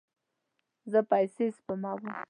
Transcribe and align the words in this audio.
زه 0.91 0.99
پیسې 1.11 1.45
سپموم 1.57 2.03